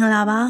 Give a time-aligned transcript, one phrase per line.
[0.00, 0.40] င်္ဂလာပါ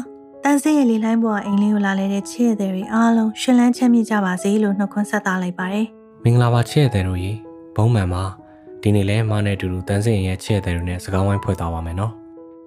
[0.43, 5.85] တန်စင်းရလေးလိုင်းပေါ်အိမ်လေးကိုလာလဲတဲ့ချစ်ရတဲ့တွေအားလုံးရှင်လန်းချမ်းမြေ့ကြပါစေလို့နှုတ်ခွန်းဆက်သလိုက်ပါတယ်
[6.23, 7.31] မင်္ဂလာပါချစ်ရတဲ့တို့ရေ
[7.75, 8.23] ဘုံမှန်ပါ
[8.81, 12.11] ဒီနေ့လဲမနဲ့အတူတူတန်စင်းရဲ့ချစ်ရတဲ့တို့နဲ့စကားဝိုင်းဖွဲ့သွားပါမယ်နော်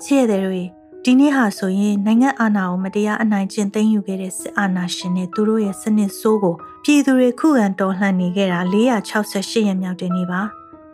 [0.04, 0.64] ချစ်ရတဲ့တို့ရေ
[1.04, 10.40] ဒီနေ့ဟာဆိုရင်နိုင်ငံအာဏာကိုမတရားအနိုင်ကျင့်သိမ်းယူခဲ့တဲ့စစ်အာဏာရှင်နဲ့သူတို့ရဲ့စနစ်ဆိုးကိုပြည်သူတွေခုခံတော်လှန်နေခဲ့တာ468ရက်မြောက်တဲ့နေ့ပါ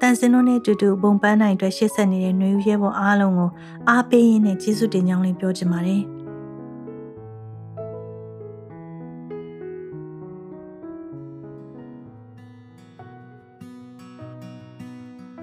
[0.02, 3.50] တန်စင်တို့နဲ့အတူတူဘုံပန်းနိုင်အတွက်ရှေ့ဆက်နေတဲ့ຫນွေဦးရဲဘော်အားလုံးကို
[3.88, 6.02] အားပေးရင်းနဲ့ကျေးဇူးတင်ကြောင်းလေးပြောချင်ပါတယ်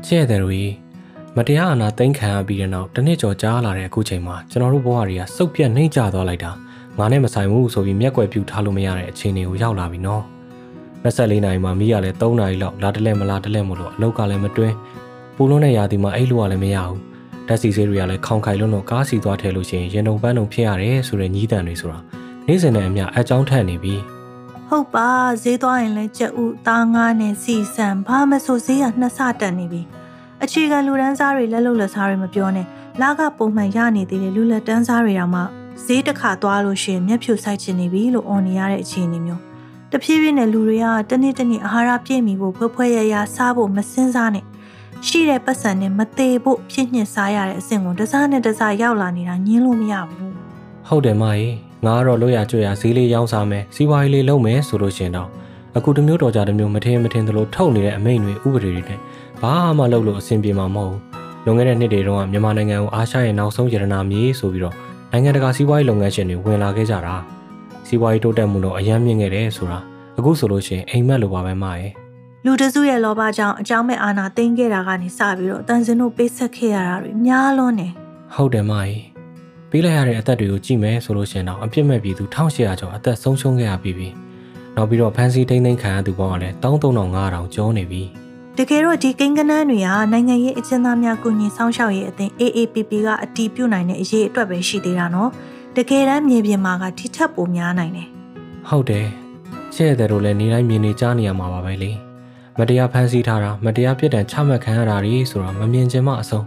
[0.06, 0.62] ချဲ့တဲ့တွေ
[1.36, 6.52] မတရားအာဏာသိမ်းခံရပြီးတဲ့နောက်တနှစ်ကျော်ကြာလာတဲ့အခုချိန်မှာကျွန်တော်တို့ဘဝတွေကစုပ်ပြတ်နှိမ့်ကျသွားလိုက်တာ
[6.98, 10.24] ငါနဲ့မဆိုင်ဘူးဆိုပြီးမျက်ကွယ်ပြူထားလို့မရတဲ့အခြေအနေကိုရောက်လာပြီနော်
[11.08, 14.76] 24နာရီမှာမိရလဲ3နာရီလောက်လာတလဲမလာတလဲမလို့အလောက်ကလည်းမတွင်း
[15.36, 17.00] ပူလုံးတဲ့ရာသီမှာအိတ်လို့ကလည်းမရဘူး
[17.48, 22.00] ဓာတ်စီဆေးတွေကလည်းခေါင်ခိုင်လုံးလုံးကားစီသွားထဲလို့ရှိရင်ရင်တုံပန်းတုံဖြစ်ရတယ်ဆိုတဲ့ညီးတန်တွေဆိုတာ
[22.48, 23.96] နေ့စဉ်နဲ့အမျှအကြောင်းထက်နေပြီ
[24.68, 25.10] ဟုတ်ပါ
[25.44, 29.82] ဈေးသွားရင်လည်းကြက်ဥသားငါးနဲ့စီဆန်ဘာမဆိုဈေးကနှစ်ဆတက်နေပြီ
[30.44, 32.68] အခြေခံလူတန်းစားတွေလက်လုံလက်စားတွေမပြောနဲ့
[33.02, 35.42] လာကပုံမှန်ရနေသေးတဲ့လူလက်တန်းစားတွေတောင်မှ
[35.86, 39.47] ဈေးတစ်ခါသွားလို့ရှိရင်မျက်ဖြူဆိုင်ချင်နေပြီလို့អော်နေရတဲ့အခြေအနေမျိုး
[39.92, 44.46] တဖြည်းဖြည်းနဲ့လူတွေကတနေ့တနေ့အာဟာရပြည့်မီဖို့ဖွဲဖွဲရရစားဖို့မစင်းစားနဲ့
[45.08, 50.34] ရှိတဲ့ပတ်စံနဲ့မသေးဖို့ဖြစ်ညှစ်စားရတဲ့အဆင့်ကိုတစားနဲ့တစားရောက်လာနေတာညင်းလို့မရဘူး
[50.88, 55.30] ဟုတ်တယ်မကြီးငါကတော့လွတ်ရကြွရဈေးလေးရောင်းစားမယ်စီးပွားရေးလေးလုပ်မယ်ဆိုလို့ရှင်တော့
[55.78, 59.00] အခုတမျိုးတော်ကြတမျိုးမထင်မထင်သလိုထုတ်နေတဲ့အမိန့်တွေဥပဒေတွေနဲ့
[59.42, 61.02] ဘာမှလုပ်လို့အဆင်ပြေမှာမဟုတ်ဘူး
[61.46, 64.76] လွန်ခဲ့တဲ့နှစ်တွေတုန်းကမြန်မာနိုင်ငံကိုအာရှရဲ့နောက်ဆုံးရတနာမြေဆိုပြီးတော့
[65.12, 67.16] နိုင်ငံတကာစီးပွားရေးလုပ်ငန်းရှင်တွေဝင်လာခဲ့ကြတာ
[67.88, 69.80] စီးပွားရေးတိုးတက်မှုတော့အယမ်းမြင့်ခဲ့တယ်ဆိုတာ
[70.18, 71.92] အခုဆိုလို့ရှိရင်အိမ်မက်လိုပါပဲမရဲ့
[72.46, 77.88] လူတစုရဲ့လောဘကြောင့်အကြောင်းမဲ့အာနာသိမ်းခဲ့တာကနေစပြီးတော့တန်စင်တို့ပေးဆက်ခဲ့ရတာတွေများလွန်းနေ
[78.36, 79.04] ဟုတ်တယ်မကြီး
[79.70, 84.10] ပေးလိုက်ရတဲ့အသက်တွေကိုကြည့်မယ်ဆိုလို့ရှိရင်တော့အပြစ်မဲ့ပြည်သူ1800ကျော်အသက်ဆုံးရှုံးခဲ့ရပြီပြီ
[84.76, 88.04] နောက်ပြီးတော့ဖန်စီထိမ့်သိမ်းခံရသူပေါင်းကလည်း13500ကျော်နေပြီ
[88.58, 95.30] တကယ်တော့ဒီကိန်းကနန်းတွေဟာနိုင်ငံရေးအကျဉ်းသားများကုညီဆောင်ရှောက်ရေးအသင်း AAPP ကအတီးပြုတ်နိုင်တဲ့အရေးအတွက်ပဲရှိသေးတာနော်
[95.80, 98.08] တကယ်တမ်းမြေပြင်မှာကထိထက်ပိုများနိုင်တယ်
[98.70, 99.08] ဟုတ်တယ်
[99.76, 101.92] ချဲ့တဲ့တို့လည်းနေတိုင်းမြင်နေကြားနေရမှာပါပဲလေ
[102.58, 106.46] မတရားဖမ်းဆီးထားတာမတရားပြစ်ဒဏ်ချမှတ်ခံရတာတွေဆိုတာမမြင်ချင်မှအဆုံး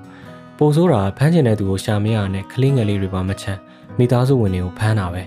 [0.58, 3.60] ပိုဆိုးတာဖမ်းကျင်တဲ့သူကိုရှာမရနဲ့ကလေးငယ်လေးတွေပါမချမ်း
[3.98, 5.22] မိသားစုဝင်တွေကိုဖမ်းတာပဲ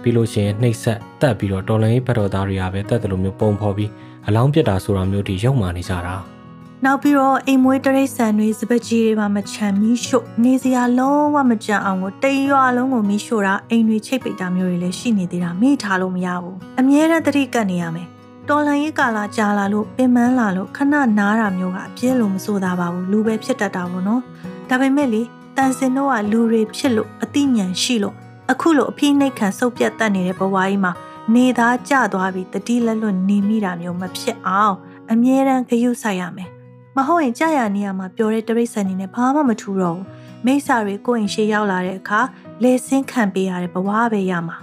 [0.00, 3.90] ပြီးလို့ရှိရင်နှိပ်ဆက်တက်ပြီးတော့တော်လန်ရေးဘတ်တော်သားတွေကပဲတက်တယ်လို့မျိုးပုံဖော်ပြီး
[4.26, 6.35] အလောင်းပြစ်တာဆိုတာမျိုးတွေရုံမာနေကြတာ
[6.84, 18.08] နောက်ပြီးတော့အိမ်မွေးတရိတ်ဆန်တွေစပကြီးတွေပါမချမ်းမီးရှို့နေစရာလုံးဝမကြံအောင်ကိုတိမ်ရွာလုံးကိုမီးရှို့တာအိမ်တွေချိတ်ပိတ်တာမျိုးတွေလည်းရှိနေသေးတာမေ့ထားလို့မရဘူးအမြဲတမ်းတတိကတ်နေရမယ်
[18.48, 24.22] တော်လန်ရေးကာလာကြာလာလို့ပင်မလာလို့ခဏနားတာမျိုးကအပြည့်လို့မဆိုးသားပါဘူးလူပဲဖြစ်တတ်တာပေါ့နော်
[24.68, 25.22] ဒါပေမဲ့လေ
[25.56, 28.14] တန်စင်တို့ကလူတွေဖြစ်လို့အသိဉာဏ်ရှိလို့
[28.52, 30.92] အခုလိုအဖိနှိတ်ခံစုပ်ပြတ်တတ်နေတဲ့ဘဝကြီးမှာ
[31.34, 34.74] နေသားကျသွားပြီးတတိလက်လွတ်နေမိတာမျိုးမဖြစ်အောင်
[35.12, 36.50] အမြဲတမ်းဂရုစိုက်ရမယ်
[36.96, 40.04] မဟုတ်ရင်ကြာရနေရမှာပျော်တဲ့တရိတ်ဆန်နေနဲ့ဘာမှမထူတော့ဘူး
[40.44, 42.20] မိစ္ဆာတွေကိုယ့်အိမ်ရှိရောက်လာတဲ့အခါ
[42.62, 44.56] လေဆင်းခံပေးရတဲ့ဘဝပဲရမှာ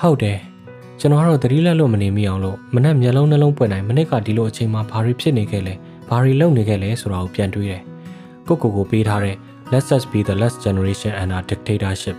[0.00, 0.38] ဟုတ်တယ်
[1.00, 5.74] ကျွန်တော်ကတော့တတိလက်လွတ်မနေမိအောင်လို့မနဲ့မျက်လုံးနှလုံးပွင့်နိုင်မနစ်ကဒီလိုအချိန်မှာဘာတွေဖြစ်နေခဲ့လဲ
[6.08, 7.82] ဘာတွေလုပ်နေခဲ့လဲဆိုတာကိုပြန်တွေးတယ်
[8.46, 9.36] ကိုကိုကိုပေးထားတဲ့
[9.72, 12.16] Let's us be the last generation and our dictatorship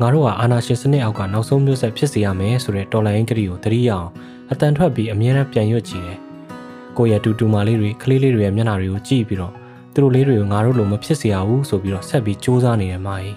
[0.00, 4.08] ငါတို့ကအာဏာရှင်စနစ်အောက်ကနောက်ဆုံးမျိုးဆက်ဖြစ်စေရမယ်ဆိုတဲ့တော်လှန်ရေးကတိကိုတတိယအောင်
[4.50, 6.18] အတန်ထွက်ပြီးအမြဲတမ်းပြန်ရွတ်ကြည့်တယ်။
[6.98, 9.52] ကိုယ့်ရဲ့တူတူမလေးတွေကလေးလေးတွေရဲ့မျက်နှာတွေကိုကြည့်ပြီးတော့
[9.92, 13.36] သူတို့လေးတွေကိုငါတို့လိုမဖြစ်စေရဘူးဆိုပြီးတော့ဆက်ပြီးစူးစမ်းနေတယ်မာကြီး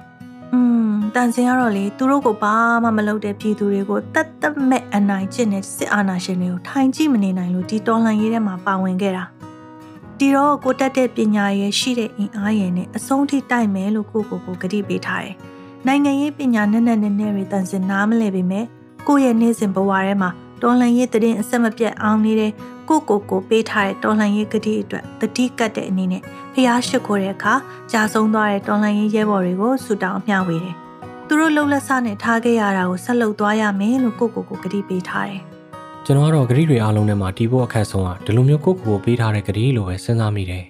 [0.52, 9.24] ။อืมတန်စင်ကတော့လေသူတို့ကိုဘာမှမလုပ်တဲ့ပြည်သူတွေကိုတတ်တမဲ့အနိုင်ကျင့်တဲ့စစ်အာဏာရှင်တွေကိုထိုင်ကြည့်မနေနိုင်လို့ဒီတော်လှန်ရေးထဲမှာပါဝင်ခဲ့တာ။
[10.18, 15.36] ဒီတော့ကိုတက်တဲ့ပညာရဲ့ရှိတဲ့အင်အားရည်နဲ့အဆုံးထိတိုက်မယ်လို့ကိုကိုကိုကတိပေးထားတယ်။
[15.86, 18.64] နိုင်ငံရေးပညာနဲ့နဲ့နဲ့တွေတန်စင်နားမလဲပေမဲ့
[19.08, 20.30] ကိုယ့်ရဲ့နေ့စဉ်ဘဝထဲမှာ
[20.64, 22.52] တော်လှန်ရေးတည်င်းအဆက်မပြတ်အောင်နေတဲ့
[22.88, 26.22] ကိုကိုကိုပေးထားတဲ့တော်လှန်ရေးကတိအတွက်တတိကတ်တဲ့အနေနဲ့
[26.54, 27.54] ဖျားရှိခိုးတဲ့အခါ
[27.92, 30.74] ကြာဆုံးသွားတဲ့တော်လှန်ရေးရဲဘော်တွေကိုဆူတောင်းအမျှဝေတယ်။
[31.26, 35.42] သူတို့လှုပ်လက်ဆနဲ့ထားခဲ့ရတာကိုဆက်လုပ်သွားရမယ်လို့ကိုကိုကိုကတိပေးထားတယ်။
[36.04, 40.64] ကျွန်တော်ကတော့ဂတိတွေအားလုံးထဲမှာတီးဖို့အခက်ဆုံးကဒီလိုမျိုးကိုကိုကိုပေးထားတဲ့ဂတိလိုပဲစဉ်းစားမိတယ်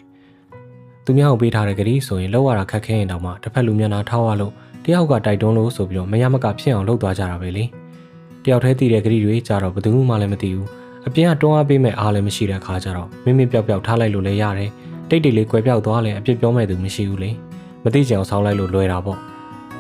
[1.05, 4.53] ။သူများကိုပေးထားတဲ့ဂတိဆိုရင်လောက်ရတာခက်ခဲရင်တောင်မှတစ်ဖက်လူမျက်နှာထောက်ရလို့
[4.85, 7.65] တယောက်ကတိုက်တွန်းလို့ဆိုပြီးတော့မရမကဖြစ်အောင်လုပ်သွားကြတာပဲလေ
[8.45, 10.69] တယောက်တည်းတည်တဲ့ဂရီတွေကြတော့ဘယ်သူမှလည်းမသိဘူး
[11.07, 14.71] အပြင်ကတွန်းအားပေးမဲ့အားလည်းမရှိတဲ့ခါကြတော့မင်းမင်းပျောက်ပျောက်ထားလိုက်လို့လည်းရတယ်
[15.11, 17.31] တိတ်တိတ်လေးကွယ်ပြောက်သွားလည်းအပြစ်ပြောမဲ့သူမရှိဘူးလေ
[17.85, 19.19] မသိကြအောင်ဆောင်းလိုက်လို့လွယ်တာပေါ့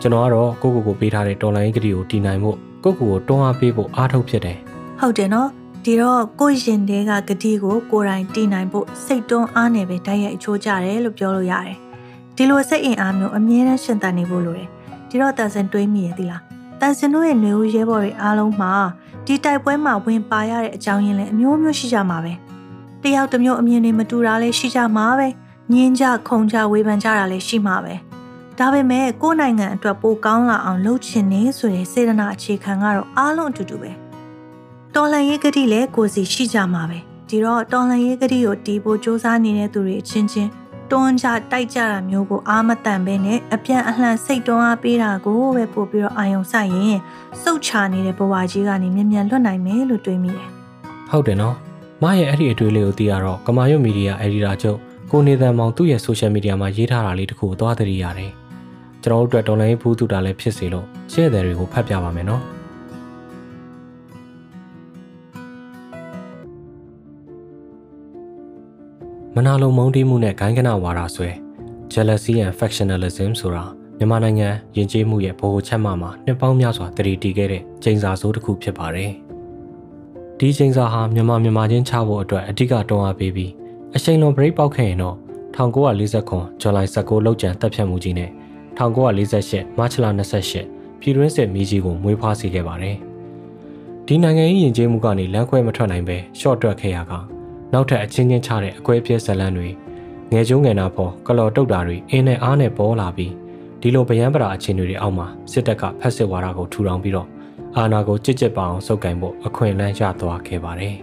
[0.00, 4.58] ကျွန်တော်ကတော့ကိုကိုကိုပေးထားတဲ့တော်လိုင်းဂရီကိုတည်နိုင်ဖို့ကိုကိုကိုတွန်းအားပေးဖို့အားထုတ်ဖြစ်တယ်
[5.00, 5.48] ဟုတ်တယ်နော်
[5.84, 11.76] ဒီတော့ကိုရင်တဲကဂတိကိုကိုယ်တိုင်တည်နိုင်ဖို့စိတ်တွန်းအားနဲ့ပဲတိုက်ရိုက်အချိုးကြတယ်လို့ပြောလို့ရတယ်
[12.36, 14.68] ဒီလိုစိတ်အင်အားမျိုးအမြဲတမ်းရှင်သန်နေဖို့လိုတယ်
[15.08, 18.73] ဒီတော့တန်စင်တွေးမိရဲ့သီလား တန်စင်တို့ရဲ့ຫນွေဦးရဲဘော်တွေအားလုံးမှာ
[19.25, 22.33] ဒီတိုက်ပွဲမှာဝင်ပါရတဲ့အကြောင်းရင်းလည်းအမျိုးမျိုးရှိကြမှာပဲ
[23.03, 25.27] တယောက်တစ်မျိုးအမြင်တွေမတူတာလည်းရှိကြမှာပဲ
[25.73, 27.93] ညင်းကြခုံကြဝေဖန်ကြတာလည်းရှိမှာပဲ
[28.57, 33.91] ဒါပေမဲ့ကိုယ်နိုင်ငံအတွက်ပိုကောင်းလာအောင်လုပ်ချင်နေဆိုတဲ့စေတနာအခြေခံကတော့အားလုံးအတူတူပဲ
[34.95, 40.49] တော်လှန်ရေးကတိလည်းကိုစီရှိကြမှာပဲဒီတော့တော်လှန်ရေးကတိကိုတီးဖို့စ조사နေတဲ့သူတွေအချင်းချင်း
[40.90, 46.98] တွန်းချတိုက်ကြတာမျိုးကိုအာမတန်ပဲနဲ့အပြန်အလှန်စိတ်တွန်းအားပေးတာကိုပဲပို့ပြီးတော့အာယုံဆိုင်ရင်
[47.42, 50.48] စုတ်ချနေတဲ့ဘဝကြီးကနေမြန်မြန်လွတ်နိုင်မယ်လို့တွေးမိတယ်။
[51.10, 51.54] ဟုတ်တယ်နော်။
[52.02, 54.78] မရဲ့အဲ့ဒီအတွေ့လေးကိုသိရတော့ကမာရွတ်မီဒီယာအက်ဒီတာချုပ်
[55.10, 58.32] ကိုနေသံမောင်သူ့ရဲ့ဆိုရှယ်မီဒီယာမှာရေးထားတာလေးတခုကိုသွားသတိရတယ်။
[59.02, 62.42] ကျွန်တော်တို့အတွက်တော်လိုင်းဘူးသူတာလည်းဖြစ်စေလို့ရှယ်တယ်တွေကိုဖတ်ပြပါမယ်နော်။
[69.36, 71.28] မနာလိုမုန်းတီးမှုနဲ့ဂိုင်းကနဝါဒဆွဲ
[71.92, 73.64] jealousy and factionalism ဆိုတာ
[73.98, 79.12] မြန်မာနိုင်ငံယဉ်ကျေးမှုရဲ့ဗဟိုချက်မှမှာနှစ်ပေါင်းများစွာတည်တည်ခဲ့တဲ့ကျင်းစာစိုးတစ်ခုဖြစ်ပါတယ်။
[80.38, 83.52] ဒီကျင်းစာဟာမြန်မာမြန်မာချင်းချဖို့အတွက်အဓိကတွန်းအားပေးပြီး
[83.96, 85.16] အချိန်လွန် break ပေါက်ခဲ့ရင်တော့
[85.56, 88.30] 1949ဇွန်လ19လောက်ကျန်တပ်ဖြတ်မှုကြီးနဲ့
[88.78, 90.06] 1948မတ်လ
[90.52, 92.96] 28ပြည်တွင်းစစ်မီးကြီးကိုမွေးဖွားစေခဲ့ပါတယ်။
[94.06, 97.33] ဒီနိုင်ငံရေးယဉ်ကျေးမှုကနေလမ်းခွဲမထွက်နိုင်ပဲ short တွက်ခဲ့ရက
[97.74, 99.68] နောက်ထပ်အချင်းချင်းချတဲ့အကွဲပြဲဇလန်းတွေ
[100.32, 103.32] ငယ်ကျုံငယ်နာပေါ်ကလော်တုတ်တာတွေအင်းနဲ့အားနဲ့ပေါ်လာပြီး
[103.80, 107.28] ဒီလိုဗျံပရာအခြေအနေတွေအောက်မှာစစ်တပ်ကဖက်စစ်ဝါဒကိုထူထောင်ပြီးတော့
[107.76, 110.94] အာဏာကိုကြစ်ကြစ်ပအောင်စုပ်ကင်ဖို့အခွင့်အလမ်းရသွားခဲ့ပါတယ်။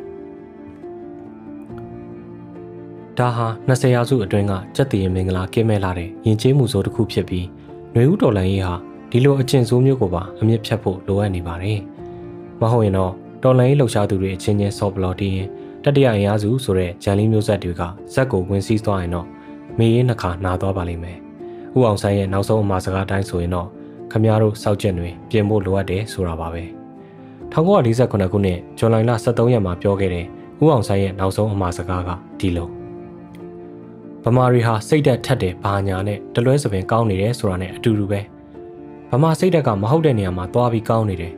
[3.18, 7.46] ဒါဟာ20ရာစုအတွင်းကစက်တည်ရင်မင်္ဂလာကင်းမဲ့လာတဲ့ယဉ်ကျေးမှုစိုးတစ်ခုဖြစ်ပြီး
[7.94, 8.76] ຫນွေဦးတော်လန်ရေးဟာ
[9.12, 11.80] ဒီလိုအကျင့်ဆိုးမျိုးကိုပါအမြင့်ဖြတ်ဖို့လိုအပ်နေပါတယ်။
[12.62, 13.14] မဟုတ်ရင်တော့
[13.44, 15.48] တော်လန်ရေးလှုပ်ရှားသူတွေအချင်းချင်းဆော့ဘလော်တီးရင်
[15.84, 17.82] တတိယအင်အားစုဆိုတဲ့ဂျန်လီမျိုးဆက်တွေက
[18.14, 19.28] ဇက်ကိုဝင်စည်းသွားရင်တော့
[19.78, 21.18] မေးရင်နှခါနာသွားပါလိမ့်မယ်။
[21.78, 23.68] ဥအောင်ဆိုင်ရဲ့နောက်ဆုံးအမှာစကားတိုင်းဆိုရင်တော့
[24.12, 26.64] ခမရတို့စောက်ကျက်တွေပြင်ဖို့လိုအပ်တယ်ဆိုတာပါပဲ။
[27.54, 30.26] 1948ခုနှစ်ဇွန်လ23ရက်မှာပြောခဲ့တဲ့
[30.64, 32.70] ဥအောင်ဆိုင်ရဲ့နောက်ဆုံးအမှာစကားကဒီလို
[34.24, 38.22] ဗမာတွေဟာစိတ်သက်ထက်တယ်ဘာညာနဲ့တလွဲစပင်ကောင်းနေတယ်ဆိုတာနဲ့အတူတူပဲ
[39.12, 41.34] ဗမာစိတ်သက်ကမဟုတ်တဲ့နေရာမှာသွားပြီးကောင်းနေတယ်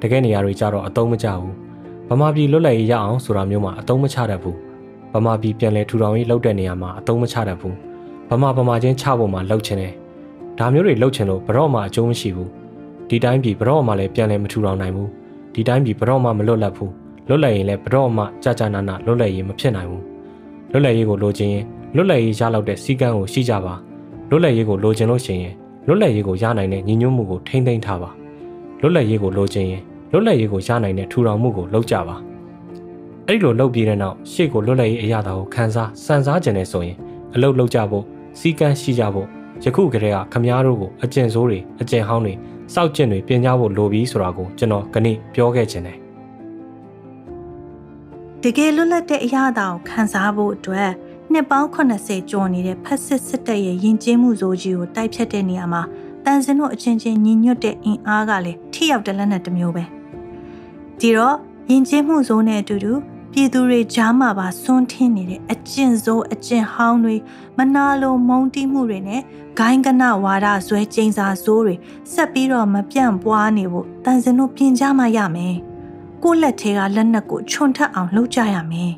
[0.00, 1.65] တကယ်နေရာတွေကြတော့အတုံးမကျဘူး
[2.10, 4.56] ဗမာပြည်လွတ်လပ်ရေးရအောင်ဆိုတာမျိုးမှာအတုံးမချတတ်ဘူး
[5.12, 7.76] ဗမာပြည်ပြန်လဲထူထောင်ရေးလုပ်တဲ့နေရာမှာအတုံးမချတတ်ဘူး
[8.30, 9.92] ဗမာဗမာချင်းချဖို့မှလှုပ်ချင်တယ်
[10.58, 12.50] ဒါမျိုးတွေလှုပ်ချင်လို့ဘရော့မှအကျိုးမရှိဘူး
[13.08, 15.10] ဒီတိုင်းပြည်ဘရော့မှလည်းပြန်လဲမထူထောင်နိုင်ဘူး
[15.54, 16.92] ဒီတိုင်းပြည်ဘရော့မှမလွတ်လပ်ဘူး
[17.28, 20.04] လွတ်လပ်ရင်လည်းဘရော့မှကြာကြာနာနာလွတ်လပ်ရေးမဖြစ်နိုင်ဘူး
[20.70, 21.64] လွတ်လပ်ရေးကိုလိုချင်ရင်
[21.94, 23.74] လွတ်လပ်ရေးရလောက်တဲ့စီကံကိုရှိကြပါ
[24.30, 25.54] လွတ်လပ်ရေးကိုလိုချင်လို့ရှိရင်
[25.86, 28.10] လွတ်လပ်ရေးကိုရနိုင်တဲ့ညီညွတ်မှုကိုထိမ့်သိမ်းထားပါ
[28.80, 29.82] လွတ်လပ်ရေးကိုလိုချင်ရင်
[30.12, 32.16] လွတ်လပ်ရေးကိုရနိုင်တဲ့ထူထောင်မှုကိုလုပ်ကြပါ
[33.26, 36.96] အဲ့ဒီလိုလုပ်ပြီးတဲ့နောက်ရှေ့ကိုလွတ်လပ်ရေးအရာတာကိုခန်းစားစံစားကြတယ်ဆိုရင်
[37.34, 38.04] အလုပ်လုပ်ကြဖို့
[38.38, 39.26] စီကံရှိကြဖို့
[39.64, 42.34] ယခုကတည်းကခမားတို့ကိုအကျင့်ဆိုးတွေအကျင့်ဟောင်းတွေ
[42.74, 45.98] စောက်ကျင့်တွေပြင်ကြဖို့လိုပြီးဆိုတာကိုကျွန်တော်ကနေ့ပြောခဲ့ခြင်းတယ်
[48.42, 50.90] တကယ်လွတ်လပ်တဲ့အရာတာကိုခန်းစားဖို့အတွက်
[51.32, 55.82] နှစ်ပေါင်း80ကျော်နေတဲ့ဖက်စစ်စစ်တပ်ရဲ့ယဉ်ကျေးမှုစိုးကြီးကိုတိုက်ဖြတ်တဲ့နေရာမှာ
[56.24, 59.95] တန်စင်တို့အချင်းချင်းညီညွတ်တဲ့အင်အားကလည်းထိရောက်တဲ့လက်နက်တစ်မျိုးပဲ
[61.00, 61.36] ဒီတော့
[61.70, 62.92] ယဉ်ကျေးမှုစိုးနဲ့အတူတူ
[63.32, 67.16] ပြည်သူတွေကြားမှာပါစွန့်ထင်းနေတဲ့အကျင့်စိုးအကျင့်ဟောင်းတွေ
[67.56, 69.22] မနာလိုမုန်းတီးမှုတွေနဲ့
[69.58, 71.74] ဂိုင်းကနဝါဒဇွဲကျိန်စာစိုးတွေ
[72.12, 75.56] ဆက်ပြီးတော့မပြန့်ပွားနေဖို့တန်စင်တို့ပြင်ကြမှရမယ်
[76.22, 78.92] ကိုယ့်လက်ထဲကလက်နက်ကိုခြုံထက်အောင်လှုပ်ကြရမယ်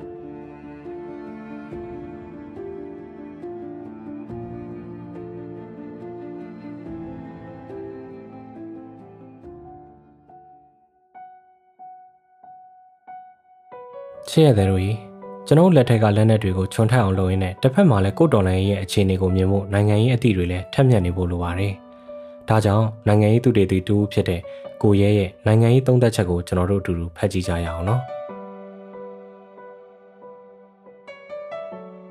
[14.38, 14.98] ချစ်ရတဲ့တို့ကြီး
[15.46, 21.72] ကျွန်တော်လက်ထက်ကလက်နက်တွေကိုခြုံထက်အောင်လုပ်ရင်းနဲ့တစ်ဖက်မှာလည်းကိုတော်လိုင်းရဲ့အခြေအနေကိုမြင်ဖို့နိုင်ငံရေးအသည့်တွေလည်းထက်မြက်နေဖို့လိုပါတယ်။
[22.48, 24.40] ဒါကြောင့်နိုင်ငံရေးသူတွေတူတူဖြစ်တဲ့
[24.82, 28.00] ကိုရဲရဲ့နိုင်ငံရေးသုံးသပ်ချက်ကိုကျွန်တော်တို့အတူတူဖတ်ကြည့်ကြရအောင်နော်။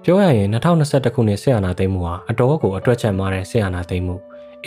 [0.03, 4.15] ပြောရရင်2021ခုနှစ်ဆေးအာနာသိမ်းမှုဟာအတော်ကိုအတွက်ချက်မားတဲ့ဆေးအာနာသိမ်းမှု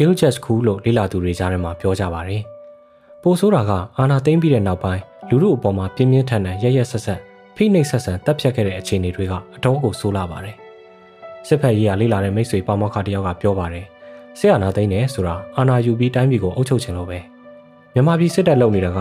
[0.00, 2.42] Iljes School လို့လေ့လာသူတွေကြားထဲမှာပြောကြပါတယ်။
[3.22, 7.20] ပိုဆိုးတာကအာနာသိမ်းပြီးတဲ့နောက်ပိုင်းလူမှုအပေါ်မှာပြင်းပြင်းထန်ထန်ရရဆက်ဆက်
[7.62, 10.56] ဖိနှိပ်ဆက်ဆံတပ်ဖြတ်ခဲ့တဲ့အခြေအနေတွေကအတော်ကိုဆိုးလာပါတယ်။
[11.46, 13.84] စစ်ဖက်ရေးကလေးလာတဲ့မိတ်ဆွေပေါမောက်ခတယောက်ကပြောပါတယ်။
[14.38, 17.18] ဆရာနာသိန်းနဲ့ဆိုတာအာနာယူပြီးတိုင်းပြည်ကိုအုပ်ချုပ်ခြင်းလို့ပဲ။
[17.94, 18.98] မြန်မာပြည်စစ်တပ်လုပ်နေတာက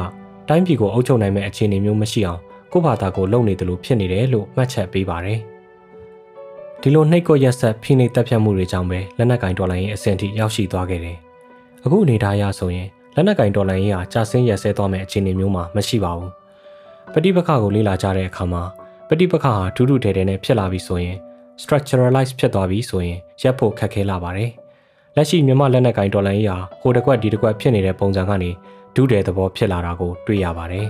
[0.50, 5.40] တိုင်းပြည်ကိုအုပ်ချုပ်နိုင်မဲ့အခြေအနေမျိုးမရှိအောင်ကိုယ့်ဘာသာကိုလုပ်နေတယ်လို့ဖြစ်နေတယ်လို့မှတ်ချက်ပေးပါတယ်။
[6.82, 11.18] ဒီလိုနှိတ်ကွက်ရက်ဆက်ဖိနှိပ်တပ်ဖြတ်မှုတွေကြောင့်ပဲလက်နက်ကင်ဒေါ်လာရင်းအဆင့်ထိရောက်ရှိသွားခဲ့တယ်။
[11.86, 16.39] အခုအနေထားအရဆိုရင်လက်နက်ကင်ဒေါ်လာရင်းဟာကြာဆင်းရက်ဆဲသွားမဲ့အခြေအနေမျိုးမှာမရှိပါဘူး
[17.14, 18.64] ပဋိပက္ခကိုလေ့လာကြတဲ့အခါမှာ
[19.08, 21.16] ပဋိပက္ခဟာဒုဒုတဲတဲနဲ့ဖြစ်လာပြီဆိုရင်
[21.62, 24.52] structuralize ဖြစ်သွားပြီဆိုရင်ရပ်ဖို့ခက်ခဲလာပါတယ်
[25.16, 28.50] လက်ရှိမြန်မာလက်နက်ကင်ဒေါ်လာကြီးဟာဟိုတစ်ကွက်ဒီတစ်ကွက်ဖြစ်နေတဲ့ပုံစံကနေ
[28.96, 30.88] ဒုတဲ့သဘောဖြစ်လာတာကိုတွေ့ရပါတယ်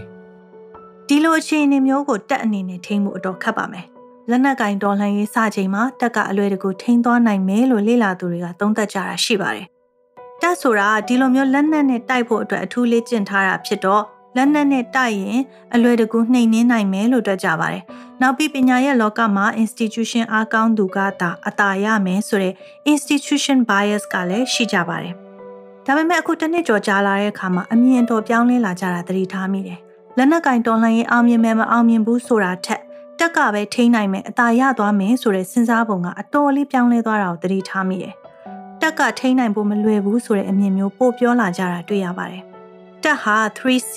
[1.08, 3.86] ။ဒီလိုအခြေအနေမျိုးကိုတက်အနေနဲ့ထိန်းမှုအတော်ခက်ပါမယ်။
[4.30, 9.68] လက်နက်ကင်ဒေါ်လာရေးစချိန်မှာတက်ကအလွယ်တကူထိန်းသွားနိုင်မယ်လို့လေ့လာသူတွေကသုံးသပ်ကြတာရှိပါတယ်။
[10.42, 14.04] တက်ဆိုတာဒီလိုမျိုးလက်နက်နဲ့တိုက်ဖို့အတွက်အထူးလေ့ကျင့်ထားတာဖြစ်တော့
[14.36, 15.40] လက်နက်နဲ့တိုက်ရင်
[15.74, 17.84] အလွယ်တကူနှိမ်နင်းနိုင်မယ်လို့တွက်ကြပါတယ်။
[18.22, 22.54] နောက်ပြီးပညာရဲ့လောကမှာ institution အားကောင်းသူကသာအသာရမယ်ဆိုတဲ့
[22.94, 25.14] institution bias ကလည်းရှိကြပါတယ်။
[25.86, 29.80] ဒါပေမဲ့အခုတစ်နှစ်ကျော်ကြာလာတဲ့အခါမှာအမြင်တော်ပြောင်းလဲလာကြတာသတိထားမိတယ်။
[30.18, 32.82] လက်နက်ကင်တော်လှန်ရေးအောင်မြင်မယ်မအောင်မြင်ဘူးဆိုတာထက်
[33.20, 38.14] တက်ကပဲထိန်းနိုင်မယ်အသာရသွားမယ်ဆိုတဲ့စဉ်းစားပုံကအတော်လေးပြောင်းလဲသွားတာကိုသတိထားမိတယ်။
[38.82, 42.44] တက်ကထိန်းနိုင်ဖို့မလွယ်ဘူးဆိုတဲ့အမြင်မျိုးပို့ပြောလာကြတာတွေ့ရပါတယ်။
[43.10, 43.94] တက်ဟာ 3C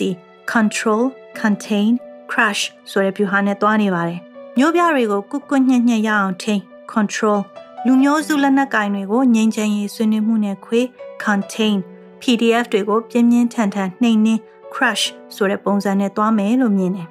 [0.53, 1.03] control
[1.41, 1.93] contain
[2.31, 4.21] crush ဆိုတဲ့ဗျူဟာနဲ့တွားနေပါတယ်
[4.59, 7.39] မျိုးပြတွေကိုကုကွညက်ညက်ရအောင်ထိန်း control
[7.87, 10.81] လူမျိုးစုလက်နက်ကင်တွေကိုငြိမ်းချမ်းရေးဆွေးနွေးမှုနဲ့ခွေ
[11.25, 11.77] contain
[12.21, 14.41] PDF တွေကိုပြင်းပြင်းထန်ထန်နှိမ်နှင်း
[14.75, 15.05] crush
[15.35, 17.09] ဆိုတဲ့ပုံစံနဲ့တွားမယ်လို့မြင်တယ်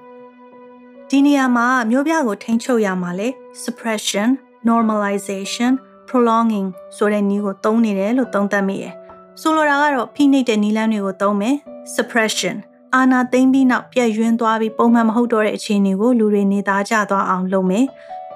[1.10, 3.30] ဒီနေရာမှာမျိုးပြကိုထိန်းချုပ်ရမှာလေ
[3.64, 4.30] suppression
[4.70, 5.72] normalization
[6.08, 6.68] prolonging
[6.98, 8.94] ဆိုတဲ့နည်းကိုသုံးနေတယ်လို့သုံးသပ်မိတယ်
[9.40, 11.56] ဆိုလိုတာကတော့ဖိနှိပ်တဲ့နည်းလမ်းတွေကိုသုံးမယ်
[11.96, 12.56] suppression
[12.96, 17.86] အာနာသိမ့်ပြီးနောက်ပြည့်ယွင်းသွားပြီးပုံမှန်မဟုတ်တော့တဲ့အခြေအနေကိုလူတွေနေသားကြသွားအောင်လုပ်မယ်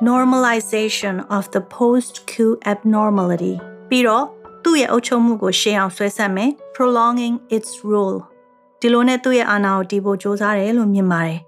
[0.09, 3.55] normalization of the post coup abnormality
[3.89, 4.25] ပြီးတော့
[4.63, 8.19] သူ့ရဲ့အုပ်ချုပ်မှုကိုရှေ့အောင်ဆွဲဆက်မယ် prolonging its rule
[8.79, 11.39] ဒီလိုနဲ့သူ့ရဲ့အာဏာကိုတီးဖို့စ조사တယ်လို့မြင်ပါတယ်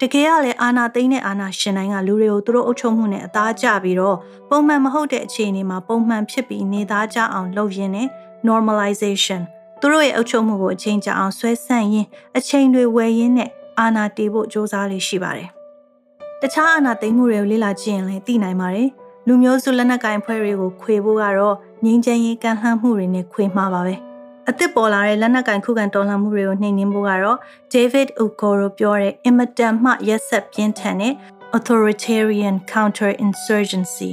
[0.00, 4.16] တကယ်ကလည်းအာဏာသိမ်းတဲ့အာဏာရှင်တိုင်းကလူတွေကိုသူတို့အုပ်ချုပ်မှုနဲ့အသားကျပြီးတော့
[4.50, 8.08] ပုံမှန်မဟုတ်တဲ့အခြေအနေမှာပုံမှန်ဖြစ်ပြီးနေသားကြအောင်လုပ်ရင်းနဲ့
[8.48, 9.42] normalization
[9.80, 15.48] သူတို့ရဲ့အုပ်ချုပ်မှုကိုအချိန်ကြာအောင်ဆွဲဆန့်ရင်းအချိန်တွေဝယ်ရင်းနဲ့အာဏာတည်ဖို့စ조사လေးရှိပါတယ်။
[16.40, 18.88] တခြားအာဏာသိမ်းမှုတွေကိုလေ့လာကြည့်ရင်လည်းသိနိုင်ပါတယ်။
[19.26, 23.94] လူမျိုးစုလက်နက်ကိုင်ဖွဲ့တွေကိုခွေဖို့ကတော့ငြိမ်းချမ်းရေးကန့်လှမ်းမှုတွေနဲ့ခွေမှာပါပဲ။
[24.48, 27.38] အသစ်ပေါ်လာတဲ့လက်နက်ကင်ခုခံတော်လှန်မှုတွေကိုနှိမ်နင်းဖို့ကတော့
[27.74, 31.14] David Ugoro ပြောတဲ့အင်မတန်မှရက်ဆက်ပြင်းထန်တဲ့
[31.56, 34.10] authoritarian counter insurgency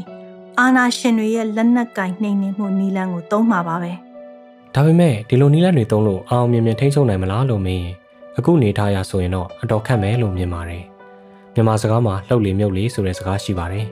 [0.59, 3.93] အာဏာရှင်တွေရဲ့လက်နက်ကင်နှိမ်နင်းမှုနည်းလမ်းကိုသုံးမှာပါပဲ။
[4.79, 7.87] ဒါပေမဲ့ဒီလိုနီးလန်းတွေသုံးလို့အောင်မြင်မြင်ထိန်းချုပ်နိုင်မလားလို့မင်း
[8.37, 10.83] အခုနေထားရဆိုရင်တော့အတော်ခက်မယ်လို့မြင်ပါတယ်
[11.53, 13.85] မြန်မာစကားမှာလှုပ်လေမြုပ်လေဆိုတဲ့စကားရှိပါတယ်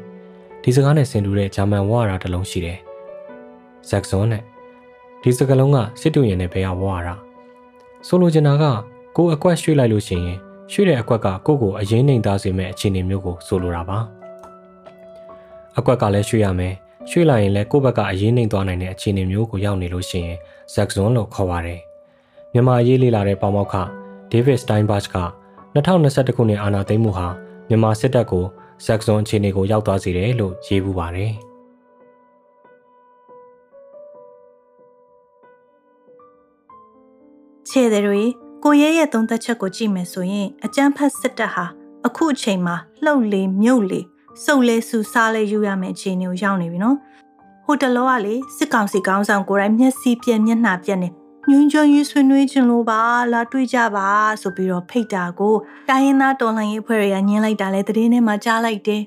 [0.63, 2.77] ဒီစကားနဲ့ဆင်တူတဲ့ဂျာမန်ဝါရာတစ်လုံးရှိတယ်
[3.89, 4.43] ဇက်ဇွန်နဲ့
[5.21, 7.15] ဒီစကားလုံးကစစ်တူရင်နဲ့ဘယ်ကဝါရာ
[8.07, 8.63] ဆိုလိုချင်တာက
[9.15, 10.37] ကိုအကွက်ရွှေ့လိုက်လို့ရှိရင်
[10.71, 13.99] ရွှေ့တဲ့အကွက်ကကိုကိုအရင်နှိမ်သားစေမဲ့အခြေအနေမျိုးကိုဆိုလိုတာပါ
[15.77, 16.73] အကွက်ကလည်းရွှေ့ရမယ်
[17.09, 20.37] ရွှေ့လိုက်ရင်လည်းကိုယ့်ဘက်ကအရေးနှိမ်သွားနိုင်တဲ့အခြေအနေမျိုးကိုရောက်နေလို့ရှိရင်
[20.73, 21.81] ဇက်ဇွန်လို့ခေါ်ပါတယ်။
[22.53, 23.75] မြန်မာရေးလေ့လာတဲ့ပေါမောက်ခ
[24.31, 25.17] ဒေးဗစ်စတိုင်းဘတ်က
[25.75, 27.27] 2021ခုနှစ်အာဏာသိမ်းမှုဟာ
[27.67, 28.45] မြန်မာစစ်တပ်ကို
[28.85, 31.33] ဇက်ဇွန်အခြေအနေကိုရောက်သွားစေတယ်လို့ရေးပူပါတယ်။
[37.69, 38.23] ခြေတွေ
[38.63, 41.65] ကိုရဲရဲ့သုံးသက်ချက်ကိုကြည့်မယ်ဆိုရင်အကြမ်းဖက်စစ်တပ်ဟာ
[42.07, 44.01] အခုအချိန်မှာလှုပ်လေမြုပ်လေ
[44.43, 46.97] စုပ်လဲဆူစားလဲယူရမယ့်အခြေအနေကိုရောက်နေပြီနော်
[47.65, 51.09] ဟိုတလောကလေစစ်ကောင်စီကောင်းဆောင်ကိုယ်တိုင်မျက်စိပြက်မျက်နှာပြက်နေ
[51.49, 53.01] ညွှန်းချွန်းရေးဆွေးနွေးခြင်းလို့ပါ
[53.33, 54.07] လာတွေ့ကြပါ
[54.41, 55.55] ဆိုပြီးတော့ဖိတ်တာကို
[55.89, 59.01] တိုင်းရင်းသားတော်လှန်ရေးအဖွဲ့တွေကညင်းလိုက်တာလဲတည်င်းထဲမှာကြားလိုက်တယ်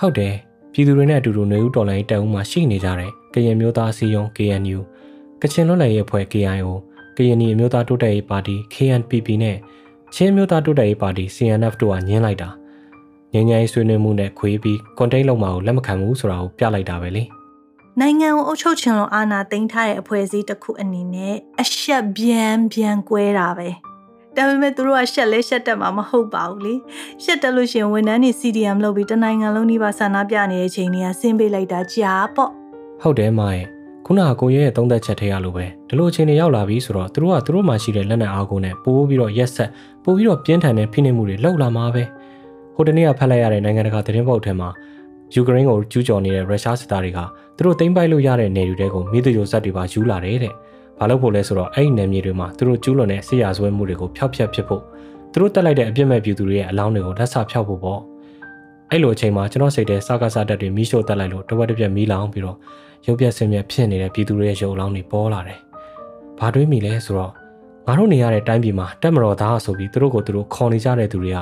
[0.00, 0.34] ဟုတ်တယ်
[0.72, 4.78] ပြည်သူတွေနဲ့အတူတူနေဦးတော်လှန်ရေးတပ်ဦးမှာရှိနေကြတဲ့ကရင်မျိုးသားစီယုံ KNU
[5.40, 6.68] ကချင်လွတ်လပ်ရေးအဖွဲ့ KIO
[7.16, 9.56] ကရင်နီအမျိုးသားတိုးတက်ရေးပါတီ KNPP နဲ့
[10.14, 12.50] ချင်းမျိုးသားတိုးတက်ရေးပါတီ CNF တို့ကညင်းလိုက်တာ
[13.34, 17.24] ငញ្ញိုင်းဆွေးနွေးမှုနဲ့ခွေးပြီးကွန်တိတ်လုံးမှာကိုလက်မခံဘူးဆိုတာကိုပြလိုက်တာပဲလေ။
[17.98, 23.68] နိုင်ငံကိုအုပ်ချုပ်ချင်လို့အာဏာသိမ်းထားတဲ့အဖွဲ့အစည်းတစ်ခုအနေနဲ့အရှက်ဗျံဗျံကွဲတာပဲ
[24.36, 26.74] ဒါပေမဲ့သူတို့ကရှက်လဲရှက်တက်မှာမဟုတ်ပါဘူးလေ
[27.24, 32.50] ရှက်တက်လို့ရှင်ဝန်ထမ်းတွေ CDM လုပ်ပြီးတနိုင်ငံလုံးနှိပါဆန္ဒပြနေတဲ့အချိန်တွေကဆင်းပေးလိုက်တာကြာပေါ့
[33.02, 33.66] ဟုတ်တယ်မရဲ့
[34.06, 39.70] ခုနကကိုရဲရဲ့သုံးသက်ချက်ထဲရလို့ပဲဒီလိုအချိန်တွေရောက်လာပြီဆိုတော့သူတို့ကသူတို့မှရှိတဲ့လက်နက်အားကိုနဲ့ပိုးပြီးတော့ရက်ဆက်
[40.04, 42.02] ပိုးပြီးတော့ပြင်းထန်တဲ့ဖိနှိပ်မှုတွေလောက်လာမှာပဲ
[42.74, 44.68] ဟိုတနေ့ကဖတ်လိုက်ရတဲ့နိုင်ငံတကာသတင်းပေါက်ထဲမှာ
[45.34, 47.18] ယူကရိန်းကိုကျူးကျော်နေတဲ့ရုရှားစစ်သားတွေက
[47.56, 50.52] သူတို့သိမ်းပိုက်လို့ရတဲ့နယ်တွေကိုမိသူရိုဇက်တွေပါယူလာတယ်တဲ့။
[50.98, 54.82] ဘာလို့ဖို့လဲဆိုတော့အဲ့ဒီနယ်မြေတွေမှာသူတို့ကျူးလွန်တဲ့ဆေးရဆွဲမှုတွေကိုဖျောက်ဖျက်ဖြစ်ဖို့
[55.32, 58.00] သူတို့တက်လိုက်တဲ့အပြစ်မဲ့ပြည်သူတွေရဲ့အလောင်းတွေကိုလက်ဆဖျောက်ဖို့ပေါ့။
[58.90, 62.56] အဲ့လိုအချိန်မှာကျွန်တော်စိတ်ထဲစကားစားတက်တွေမိရှို့တက်လိုက်လို့တဝက်တစ်ပြက်မီးလောင်ပြီးတော့
[63.06, 65.58] ရုပ်ပြက်ဆင်းပြက်ဖြစ်နေတဲ့ပြည်သူတွေရဲ့ရုပ်အလောင်းတွေပေါ်လာတယ်။
[66.38, 67.32] ဘာတွေးမိလဲဆိုတော့
[67.86, 71.38] ငါတို့နေရတဲ့တိုင်းပြည်မှာတက်မတော်သားဆိုပြီးသူတို့ကိုသူတို့ခေါ်နေကြတဲ့သူတွေက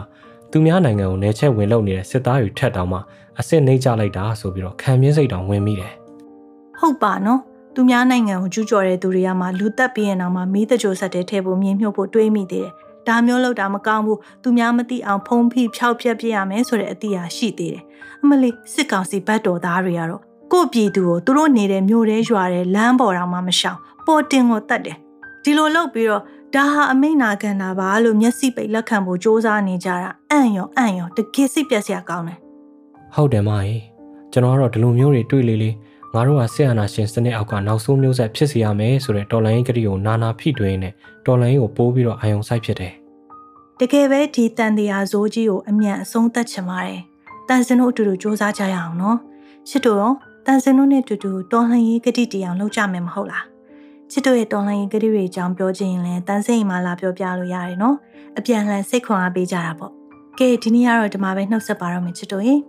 [0.52, 2.98] သူများနိုင်ငံကိုနေချက်ဝင်လုပ်နေတဲ့စစ်သားတွေထက်တောင်မှ
[3.38, 5.92] အစ်စ်နှိမ့်ကြလိုက်တာဆိုပြီးတော့ခံပြင်းစိတ်တောင်ဝင်မိတယ်
[6.80, 7.40] ဟုတ်ပါနော်
[7.74, 12.72] သူများနိုင်ငံကိုကျူးကျော်တဲ့သူတွေကမှလူတက်ပြီးရင်တော့မှမီးတကြိုဆက်တဲ့ထဲဖို့မြင်မြုပ်ဖို့တွေးမိသေးတယ်
[13.08, 17.84] ဒါမျိုးလောက်တာမကောင်းဘူးသူများမသိအောင်ဖုံးဖိဖျောက်ပြက်ပြရမယ်ဆိုတဲ့အတိအရှိသေးတယ်
[18.22, 24.96] အမလေးစစ်ကောင်စီဘတ်တော်သားတွေကတော့ကို့ပြည်သူကိုသူတို့နေတဲ့မြို့ထဲရွာတဲ့လမ်းပေါ်တောင်မှမရှောင်ပေါ်တင်ကိုတတ်တယ်
[25.47, 26.21] ဒီလိုလုပ်ပြီးတော့
[26.55, 32.39] ဒါဟာအမိန့်နာခံတာပါလို့မျက်စိပိတ်လက်ခံဖို့စ조사နေကြတာအံ့ရောအံ့ရောတကယ်စိတ်ပြက်စရာကောင်းတယ်
[33.15, 33.81] ဟုတ်တယ်မကြီး
[34.31, 35.69] ကျွန်တော်ကတော့ဒီလိုမျိုးတွေတွေ့လေလေ
[36.13, 40.93] ငါတို့ကဆက်အာနာရှင်စနစ်အောက်ကနောက်ဆုံးမျိုးဆက်ဖြစ်စီရမယ်ဆိုတဲ့တော်လိုင်းကတိကိုနာနာဖိတွင်းနဲ့
[41.25, 42.93] တော်လိုင်းကိုပိုးပြီးတော့အာယုံဆိုင်ဖြစ်တယ်
[43.79, 47.01] တကယ်ပဲဒီတန်တရားဇိုးကြီးကိုအမြန်အဆုံးသတ်ချင်ပါတယ်
[47.49, 49.17] တန်စင်တို့အတူတူစ조사ကြရအောင်နော်
[49.69, 50.13] ချစ်တို့ရော
[50.45, 53.43] တန်စင်တို့နဲ့အတူတူတော်လှန်ရေးကတိတရားလုပ်ကြမယ်မဟုတ်လား
[54.10, 57.96] ချစ်တို့ရဲ့တော်လှန်ရေးကတိတွေအကြောင်းပြောချင်ရင်လည်းတန်စင်အိမ်မှာလာပြောပြလို့ရတယ်နော်
[58.38, 59.92] အပြန်လှန်စိတ်ခွန်အားပေးကြတာပေါ့
[60.38, 62.60] ကဲဒီနေ့ကတော့ဒီမှာပဲနှုတ်ဆက်ပါတော့မယ်ချစ်တို့ရင်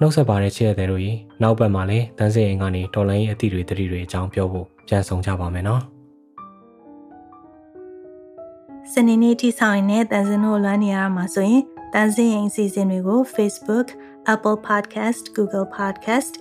[0.00, 5.82] နှုတ်ဆက်ပါတဲ့ချစ်ရတဲ့တို့ကြီးနောက်ဘက်မှာလည်းတန်းစင်အိမ်ကနေတော်လိုင်းရဲ့အသည့်တွေတတိတွေအကြောင်းပြောဖို့ပြန်ဆောင်ကြပါမယ်နော်
[8.92, 11.62] စနေနေ့ထိဆောင်ရင်လည်းတန်စင်တို့လွမ်းနေရမှာဆိုရင်
[11.94, 13.86] တန်စင်ရင်အစီအစဉ်တွေကို Facebook,
[14.34, 16.32] Apple Podcast, Google Podcast,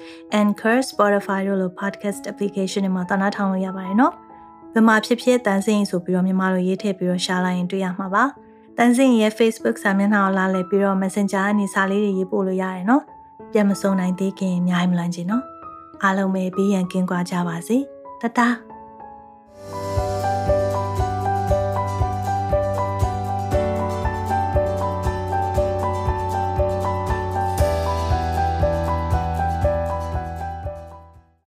[0.42, 4.16] Anchor, Spotify တို့လို podcast application တွေမှာသနာထောင်လို့ရပါတယ်နော်။
[4.74, 8.24] ဘယ်မှာဖြစ်ဖြစ်တန်စင်ရင်ဆိုပြီးတော့မြန်မာလိုရေးထည့်ပြီးတော့ရှာလိုက်ရင်တွေ့ရမှာပါ။
[8.78, 13.04] တန်စင်ရင်ရဲ့ Facebook စာမျက်နှာကိုလာလည်ပြီးတော့ Messenger ကနေစာလေးတွေရေးပို့လို့ရတယ်နော်။
[13.52, 15.44] ပြန်မစုံနိုင်သေးခင်အများကြီးမလွန်ချင်နော်။
[16.04, 17.78] အားလုံးပဲဘေးရန်ကင်းကွာကြပါစေ။
[18.22, 18.69] တတား